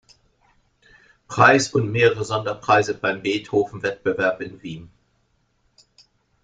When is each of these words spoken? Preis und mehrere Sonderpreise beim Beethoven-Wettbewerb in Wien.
Preis 1.27 1.67
und 1.75 1.91
mehrere 1.91 2.25
Sonderpreise 2.25 2.95
beim 2.95 3.21
Beethoven-Wettbewerb 3.21 4.41
in 4.41 4.63
Wien. 4.63 4.91